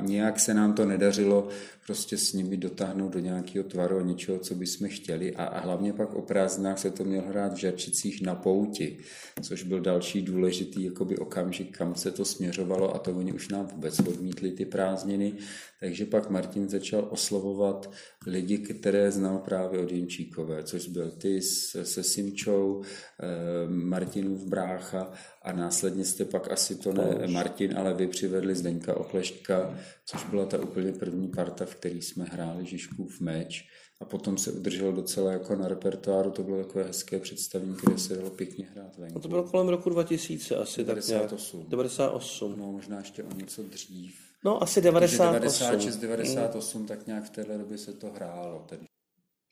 [0.00, 1.48] nějak se nám to nedařilo
[1.86, 5.36] prostě s nimi dotáhnout do nějakého tvaru a něčeho, co bychom chtěli.
[5.36, 8.98] A, a hlavně pak o prázdninách se to měl hrát v Žerčicích na pouti,
[9.42, 13.66] což byl další důležitý jakoby okamžik, kam se to směřovalo a to oni už nám
[13.66, 15.32] vůbec odmítli ty prázdniny.
[15.80, 17.90] Takže pak Martin začal oslovovat
[18.26, 25.12] lidi, které znal právě od Jenčíkové, což byl ty se Simčou, eh, Martinův brácha
[25.44, 30.46] a následně jste pak asi to ne Martin, ale vy přivedli Zdeňka Oklešťka, což byla
[30.46, 33.68] ta úplně první parta, v který jsme hráli Žižkův meč
[34.00, 38.16] a potom se udržel docela jako na repertoáru, to bylo takové hezké představení, kde se
[38.16, 39.14] dalo pěkně hrát venku.
[39.14, 40.84] No to bylo kolem roku 2000 asi.
[40.84, 41.60] 98.
[41.60, 42.54] Tak 98.
[42.58, 44.14] No možná ještě o něco dřív.
[44.44, 45.32] No asi 98.
[45.32, 46.86] 96, 98, mm.
[46.86, 48.64] tak nějak v téhle době se to hrálo.
[48.68, 48.82] Tedy.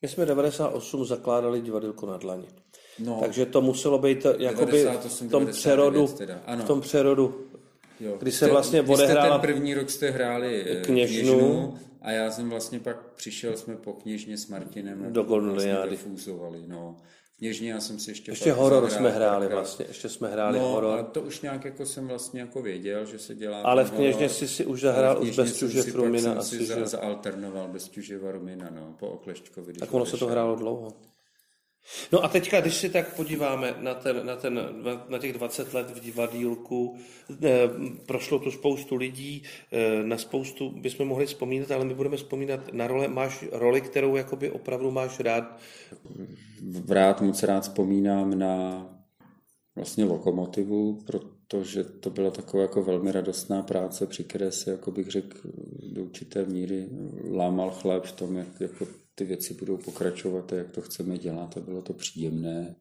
[0.03, 2.49] My jsme 98 zakládali divadelku na dlani.
[2.99, 6.43] No, Takže to muselo být jakoby 98, v tom přerodu, teda.
[6.47, 6.65] Ano.
[6.65, 7.49] v tom přerodu
[8.03, 8.17] Jo.
[8.19, 9.39] Kdy se vlastně odehrála...
[9.39, 13.77] ten první rok jste hráli eh, kněžnu, kněžnu a já jsem vlastně pak přišel, jsme
[13.77, 15.99] po kněžně s Martinem do Golnoliády.
[16.07, 16.33] Vlastně
[16.67, 16.97] no.
[17.39, 18.33] Kněžně já jsem si ještě...
[18.33, 19.57] Ještě horor jsme hráli krát.
[19.57, 20.93] vlastně, ještě jsme hráli no, horor.
[20.93, 23.63] ale to už nějak jako jsem vlastně jako věděl, že se dělá...
[23.63, 26.87] Ale v kněžně jsi si už zahrál už bez Tuže Rumina asi, si že...
[26.87, 29.73] zaalternoval bez Tuževa Rumina, no, po Oklešťkovi.
[29.73, 30.93] Tak ono se to hrálo dlouho.
[32.13, 34.61] No a teďka, když si tak podíváme na, ten, na, ten,
[35.09, 36.97] na těch 20 let v divadílku,
[37.45, 37.69] eh,
[38.07, 39.43] prošlo tu spoustu lidí,
[39.73, 44.17] eh, na spoustu bychom mohli vzpomínat, ale my budeme vzpomínat na role, máš roli, kterou
[44.17, 45.59] jakoby opravdu máš rád.
[46.89, 48.87] Rád, moc rád vzpomínám na
[49.77, 55.09] vlastně lokomotivu, protože to byla taková jako velmi radostná práce, při které se, jako bych
[55.09, 55.39] řekl,
[55.93, 56.89] do určité míry
[57.33, 61.57] lámal chléb v tom, jak jako ty věci budou pokračovat a jak to chceme dělat
[61.57, 62.75] a bylo to příjemné.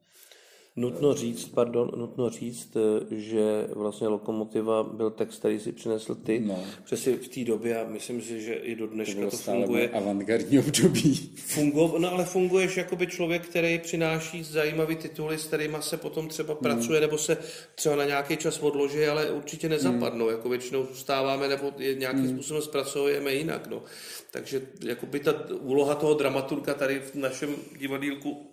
[0.76, 2.78] Nutno říct, pardon, nutno říct,
[3.12, 6.40] že vlastně Lokomotiva byl text, který si přinesl ty.
[6.40, 6.64] No.
[6.84, 9.90] Přesně v té době a myslím si, že i do dneška to, to funguje.
[9.90, 11.34] avantgardní období.
[11.36, 16.28] Fungo, no ale funguješ jako by člověk, který přináší zajímavý tituly, s kterými se potom
[16.28, 16.64] třeba hmm.
[16.64, 17.38] pracuje, nebo se
[17.76, 20.26] třeba na nějaký čas odloží, ale určitě nezapadnou.
[20.26, 20.36] Hmm.
[20.36, 22.34] Jako většinou zůstáváme nebo nějakým hmm.
[22.34, 23.68] způsobem zpracujeme jinak.
[23.68, 23.84] No.
[24.32, 28.51] Takže jakoby ta úloha toho dramaturga tady v našem divadílku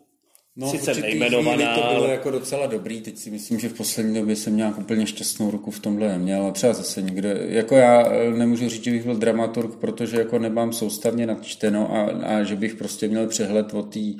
[0.60, 1.74] No, sice v nejmenovaná.
[1.74, 5.06] to bylo jako docela dobrý, teď si myslím, že v poslední době jsem nějak úplně
[5.06, 8.90] šťastnou ruku v tomhle neměl a třeba zase někde, jako já eh, nemůžu říct, že
[8.90, 13.74] bych byl dramaturg, protože jako nemám soustavně načteno a, a že bych prostě měl přehled
[13.74, 14.14] o té e,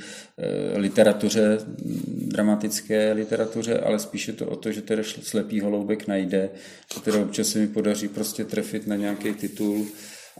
[0.78, 1.58] literatuře,
[2.06, 6.50] dramatické literatuře, ale spíše to o to, že teda slepý holoubek najde,
[7.04, 9.86] teda občas se mi podaří prostě trefit na nějaký titul,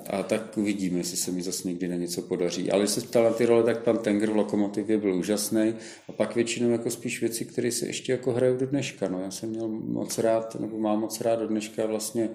[0.07, 2.71] a tak uvidíme, jestli se mi zase někdy na něco podaří.
[2.71, 5.75] Ale když se ptal na ty role, tak pan Tenger v Lokomotivě byl úžasný.
[6.09, 9.09] A pak většinou jako spíš věci, které se ještě jako hrajou do dneška.
[9.09, 12.31] No, já jsem měl moc rád, nebo mám moc rád do dneška vlastně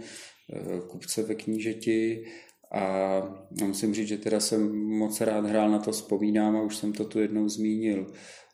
[0.53, 2.25] eh, kupce ve knížeti
[2.71, 3.21] a
[3.63, 7.05] musím říct, že teda jsem moc rád hrál na to, vzpomínám a už jsem to
[7.05, 8.07] tu jednou zmínil.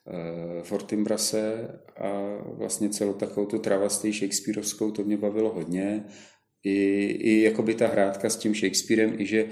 [0.07, 1.67] Eh, Fortinbrase
[1.97, 6.05] a vlastně celou takovou tu travastii Shakespeareovskou, to mě bavilo hodně
[6.63, 6.71] i,
[7.05, 9.45] i jakoby ta hrádka s tím Shakespearem, i že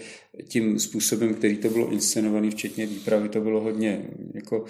[0.48, 4.66] tím způsobem, který to bylo inscenovaný, včetně výpravy, to bylo hodně jako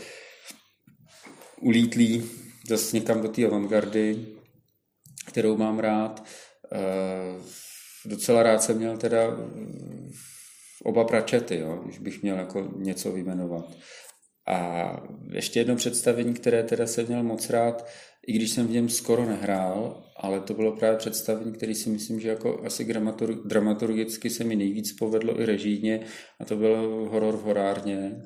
[1.62, 2.30] ulítlý
[2.68, 4.26] zase někam do té avantgardy,
[5.28, 6.26] kterou mám rád.
[6.72, 6.80] E,
[8.06, 9.38] docela rád jsem měl teda
[10.84, 13.78] oba pračety, jo, když bych měl jako něco vyjmenovat.
[14.48, 14.92] A
[15.32, 17.88] ještě jedno představení, které teda jsem měl moc rád,
[18.28, 22.20] i když jsem v něm skoro nehrál, ale to bylo právě představení, který si myslím,
[22.20, 26.00] že jako asi dramatur, dramaturgicky se mi nejvíc povedlo i režijně
[26.40, 28.22] a to bylo horor v horárně.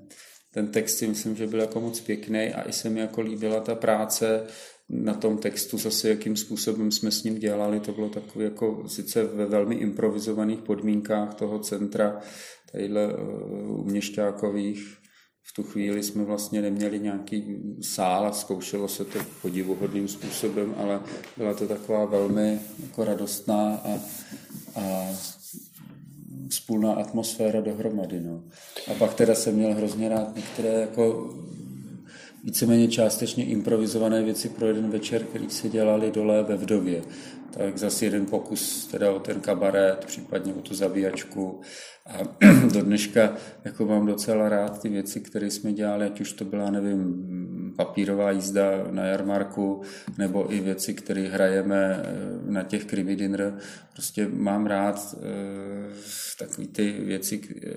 [0.53, 3.59] Ten text si myslím, že byl jako moc pěkný a i se mi jako líbila
[3.59, 4.43] ta práce
[4.89, 9.23] na tom textu, zase jakým způsobem jsme s ním dělali, to bylo takové jako sice
[9.23, 12.19] ve velmi improvizovaných podmínkách toho centra,
[12.71, 15.00] tadyhle uh, u Měšťákových,
[15.43, 20.99] v tu chvíli jsme vlastně neměli nějaký sál a zkoušelo se to podivuhodným způsobem, ale
[21.37, 23.99] byla to taková velmi jako radostná a,
[24.75, 25.07] a
[26.49, 28.19] spolná atmosféra dohromady.
[28.19, 28.43] No.
[28.91, 31.33] A pak teda jsem měl hrozně rád některé jako
[32.43, 37.01] víceméně částečně improvizované věci pro jeden večer, který se dělali dole ve Vdově.
[37.57, 41.61] Tak zase jeden pokus teda o ten kabaret, případně o tu zabíjačku.
[42.05, 42.17] A
[42.73, 43.35] do dneška
[43.65, 48.31] jako mám docela rád ty věci, které jsme dělali, ať už to byla, nevím, papírová
[48.31, 49.81] jízda na jarmarku,
[50.17, 53.57] nebo i věci, které hrajeme eh, na těch krimi dinner.
[53.93, 57.71] Prostě mám rád e, takové ty věci, e,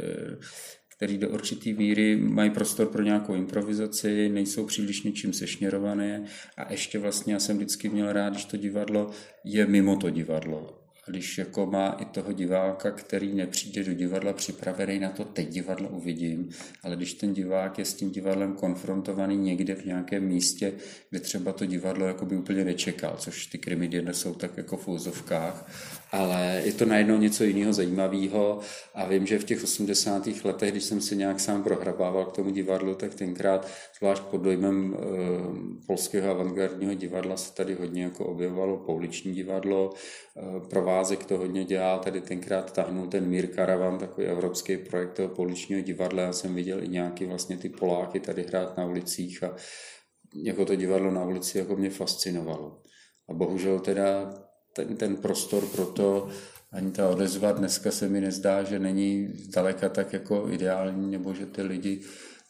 [1.04, 6.24] které do určitý míry mají prostor pro nějakou improvizaci, nejsou příliš ničím sešněrované
[6.56, 9.10] a ještě vlastně já jsem vždycky měl rád, když to divadlo
[9.44, 14.98] je mimo to divadlo když jako má i toho diváka, který nepřijde do divadla připravený
[14.98, 16.48] na to, teď divadlo uvidím,
[16.82, 20.72] ale když ten divák je s tím divadlem konfrontovaný někde v nějakém místě,
[21.10, 24.88] kde třeba to divadlo jako by úplně nečekal, což ty krimidy jsou tak jako v
[24.88, 25.70] úzovkách,
[26.12, 28.60] ale je to najednou něco jiného zajímavého
[28.94, 30.28] a vím, že v těch 80.
[30.44, 34.94] letech, když jsem si nějak sám prohrabával k tomu divadlu, tak tenkrát, zvlášť pod dojmem
[34.94, 39.94] e, polského avantgardního divadla, se tady hodně jako objevovalo pouliční divadlo,
[40.70, 45.80] provázek to hodně dělal, tady tenkrát tahnul ten Mír Karavan, takový evropský projekt toho pouličního
[45.80, 49.56] divadla, já jsem viděl i nějaký vlastně ty Poláky tady hrát na ulicích a
[50.34, 52.82] jako to divadlo na ulici jako mě fascinovalo.
[53.28, 54.34] A bohužel teda
[54.72, 56.28] ten, ten prostor pro to,
[56.72, 61.46] ani ta odezva dneska se mi nezdá, že není zdaleka tak jako ideální, nebo že
[61.46, 62.00] ty lidi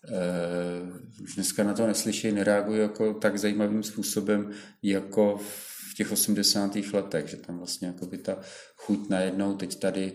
[0.09, 4.51] eh, už dneska na to neslyší, nereagují jako tak zajímavým způsobem,
[4.83, 6.77] jako v těch 80.
[6.93, 8.39] letech, že tam vlastně jako by ta
[8.77, 10.13] chuť najednou teď tady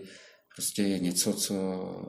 [0.56, 1.54] prostě je něco, co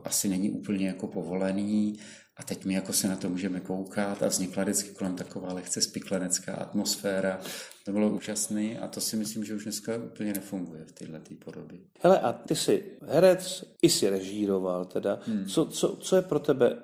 [0.06, 2.00] asi není úplně jako povolený
[2.38, 5.82] a teď my jako se na to můžeme koukat a vznikla vždycky kolem taková lehce
[5.82, 7.40] spiklenecká atmosféra.
[7.86, 11.36] To bylo úžasné a to si myslím, že už dneska úplně nefunguje v této tý
[11.36, 11.80] podobě.
[12.00, 15.20] Hele, a ty jsi herec, i si režíroval teda.
[15.26, 15.46] Hmm.
[15.46, 16.78] Co, co, co je pro tebe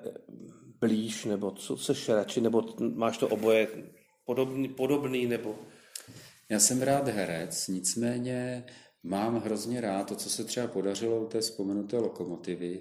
[0.80, 3.68] blíž, nebo co seš radši, nebo máš to oboje
[4.24, 5.58] podobný, podobný nebo...
[6.50, 8.64] Já jsem rád herec, nicméně
[9.02, 12.80] mám hrozně rád to, co se třeba podařilo u té vzpomenuté lokomotivy,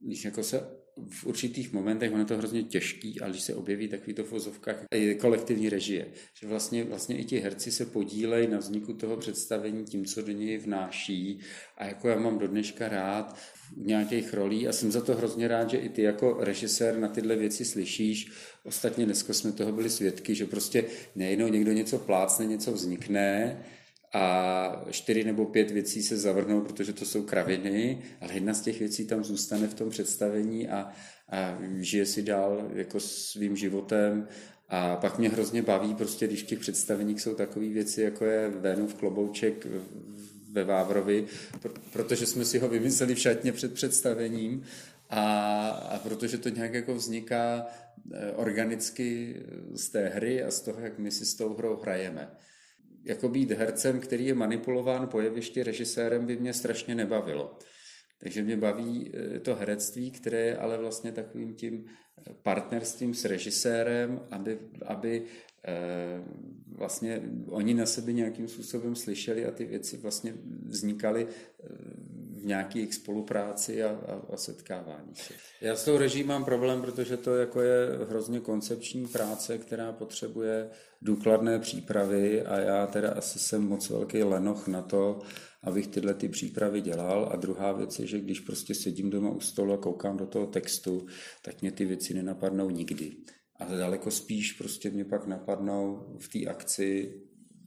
[0.00, 3.88] když jako se v určitých momentech ono je to hrozně těžký, ale když se objeví
[3.88, 4.76] takovýto v vozovkách
[5.20, 10.04] kolektivní režie, že vlastně, vlastně i ti herci se podílejí na vzniku toho představení tím,
[10.04, 11.40] co do něj vnáší.
[11.76, 13.38] A jako já mám do dneška rád
[13.76, 17.36] nějakých rolí a jsem za to hrozně rád, že i ty jako režisér na tyhle
[17.36, 18.32] věci slyšíš.
[18.64, 20.84] Ostatně dneska jsme toho byli svědky, že prostě
[21.14, 23.58] nejednou někdo něco plácne, něco vznikne
[24.12, 28.78] a čtyři nebo pět věcí se zavrhnou, protože to jsou kraviny, ale jedna z těch
[28.78, 30.88] věcí tam zůstane v tom představení a,
[31.28, 34.28] a žije si dál jako svým životem
[34.68, 38.48] a pak mě hrozně baví, prostě, když v těch představeních jsou takové věci, jako je
[38.48, 39.66] Vénův klobouček
[40.54, 41.26] ve Vávrovi,
[41.92, 44.62] protože jsme si ho vymysleli v šatně před představením
[45.10, 49.36] A, a protože to nějak jako vzniká eh, organicky
[49.74, 52.30] z té hry a z toho, jak my si s tou hrou hrajeme.
[53.04, 57.58] Jako být hercem, který je manipulován po jevišti režisérem, by mě strašně nebavilo.
[58.18, 61.84] Takže mě baví eh, to herectví, které je ale vlastně takovým tím
[62.42, 65.53] partnerstvím s režisérem, aby, aby Eh,
[66.74, 70.34] vlastně oni na sebe nějakým způsobem slyšeli a ty věci vlastně
[70.66, 71.68] vznikaly eh,
[72.30, 75.34] v nějaké spolupráci a, a, a setkávání se.
[75.60, 80.70] Já s tou reží mám problém, protože to jako je hrozně koncepční práce, která potřebuje
[81.02, 85.20] důkladné přípravy a já teda asi jsem moc velký lenoch na to,
[85.62, 87.28] abych tyhle ty přípravy dělal.
[87.32, 90.46] A druhá věc je, že když prostě sedím doma u stolu a koukám do toho
[90.46, 91.06] textu,
[91.42, 93.16] tak mě ty věci nenapadnou nikdy
[93.56, 97.14] ale daleko spíš prostě mě pak napadnou v té akci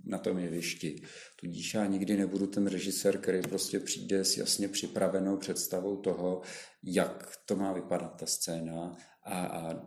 [0.08, 1.02] na tom jevišti.
[1.40, 6.42] Tudíž já nikdy nebudu ten režisér, který prostě přijde s jasně připravenou představou toho,
[6.84, 9.82] jak to má vypadat ta scéna a, a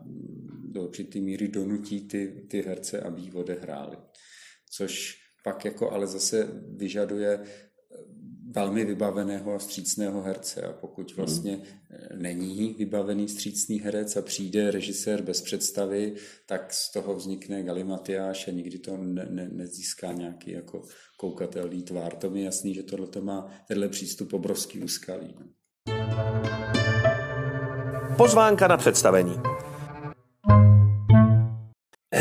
[0.63, 3.97] do určitý míry donutí ty, ty herce, aby ji odehráli.
[4.69, 6.47] Což pak jako ale zase
[6.77, 7.43] vyžaduje
[8.55, 10.61] velmi vybaveného a střícného herce.
[10.61, 12.21] A pokud vlastně hmm.
[12.21, 18.51] není vybavený střícný herec a přijde režisér bez představy, tak z toho vznikne galimatiáš a
[18.51, 20.81] nikdy to ne, ne, nezíská nějaký jako
[21.17, 22.15] koukatelný tvár.
[22.15, 25.35] To mi je jasný, že tohle má tenhle přístup obrovský úskalý.
[28.17, 29.33] Pozvánka na představení.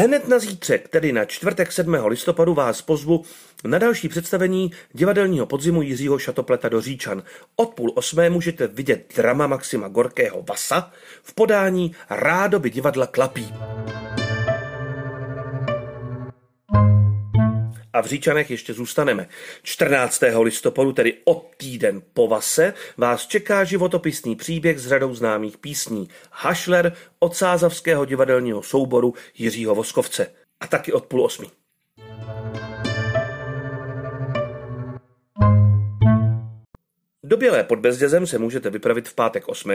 [0.03, 1.95] Hned na zítřek, tedy na čtvrtek 7.
[2.07, 3.25] listopadu, vás pozvu
[3.65, 7.23] na další představení divadelního podzimu Jiřího Šatopleta do Říčan.
[7.57, 10.91] Od půl osmé můžete vidět drama Maxima Gorkého Vasa
[11.23, 13.55] v podání Rádoby divadla Klapí.
[17.93, 19.29] A v Říčanech ještě zůstaneme.
[19.63, 20.23] 14.
[20.41, 26.09] listopadu, tedy od týden po Vase, vás čeká životopisný příběh s řadou známých písní.
[26.33, 30.27] Hašler od sázavského divadelního souboru Jiřího Voskovce.
[30.61, 31.60] A taky od půl osmi.
[37.31, 39.71] Do Bělé pod Bezdězem se můžete vypravit v pátek 8.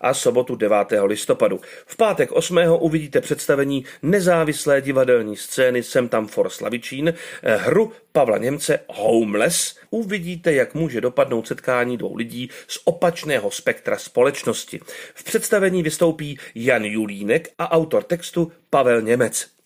[0.00, 0.76] a sobotu 9.
[1.04, 1.60] listopadu.
[1.86, 2.58] V pátek 8.
[2.78, 9.76] uvidíte představení nezávislé divadelní scény Sem tam for Slavičín, eh, hru Pavla Němce Homeless.
[9.90, 14.80] Uvidíte, jak může dopadnout setkání dvou lidí z opačného spektra společnosti.
[15.14, 19.59] V představení vystoupí Jan Julínek a autor textu Pavel Němec.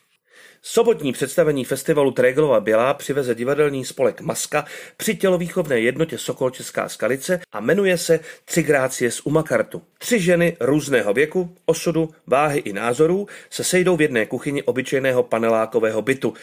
[0.66, 4.64] Sobotní představení festivalu Tréglova Bělá přiveze divadelní spolek Maska
[4.96, 9.82] při tělovýchovné jednotě Sokol Česká Skalice a jmenuje se Tři grácie z Umakartu.
[9.98, 16.02] Tři ženy různého věku, osudu, váhy i názorů se sejdou v jedné kuchyni obyčejného panelákového
[16.02, 16.34] bytu.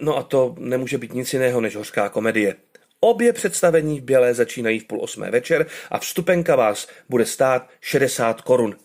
[0.00, 2.54] No a to nemůže být nic jiného než hořká komedie.
[3.00, 8.40] Obě představení v Bělé začínají v půl osmé večer a vstupenka vás bude stát 60
[8.40, 8.76] korun.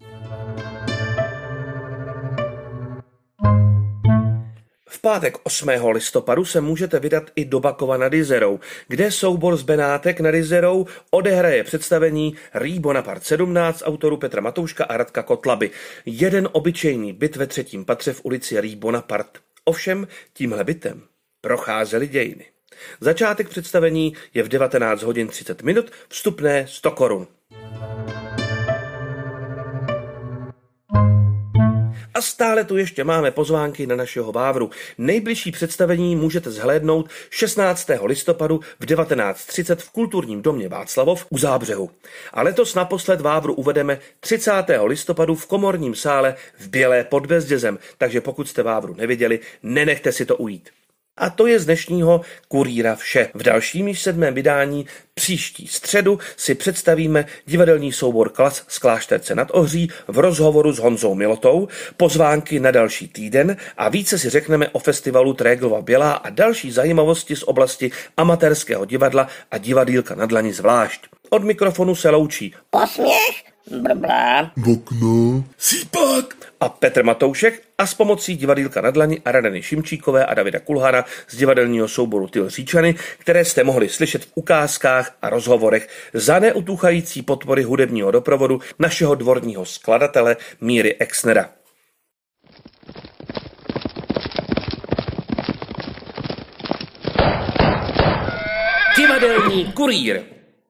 [0.00, 0.77] V
[5.08, 5.68] pátek 8.
[5.92, 10.86] listopadu se můžete vydat i do Bakova nad Izerou, kde soubor z Benátek nad Izerou
[11.10, 15.70] odehraje představení Rý Bonaparte 17 autorů Petra Matouška a Radka Kotlaby.
[16.06, 19.40] Jeden obyčejný byt ve třetím patře v ulici Rý Bonaparte.
[19.64, 21.02] Ovšem tímhle bytem
[21.40, 22.44] procházely dějiny.
[23.00, 27.26] Začátek představení je v 19 hodin 30 minut, vstupné 100 korun.
[32.18, 34.70] A stále tu ještě máme pozvánky na našeho Vávru.
[34.98, 37.90] Nejbližší představení můžete zhlédnout 16.
[38.04, 41.90] listopadu v 19.30 v kulturním domě Václavov u Zábřehu.
[42.32, 44.52] A letos naposled Vávru uvedeme 30.
[44.84, 50.26] listopadu v komorním sále v Bělé pod Bezdězem, takže pokud jste Vávru neviděli, nenechte si
[50.26, 50.70] to ujít.
[51.18, 53.30] A to je z dnešního kurýra vše.
[53.34, 59.48] V dalším již sedmém vydání příští středu si představíme divadelní soubor Klas z Klášterce nad
[59.50, 64.78] Ohří v rozhovoru s Honzou Milotou, pozvánky na další týden a více si řekneme o
[64.78, 71.06] festivalu Tréglova Bělá a další zajímavosti z oblasti amatérského divadla a divadýlka na dlani zvlášť.
[71.30, 75.44] Od mikrofonu se loučí Posměch, brblá, Okno.
[75.58, 76.34] Sípak.
[76.60, 81.04] a Petr Matoušek a s pomocí divadýlka na dlani a Radany Šimčíkové a Davida Kulhara
[81.28, 87.22] z divadelního souboru Tyl Říčany, které jste mohli slyšet v ukázkách a rozhovorech za neutuchající
[87.22, 91.50] podpory hudebního doprovodu našeho dvorního skladatele Míry Exnera.
[98.96, 100.37] Divadelní kurýr.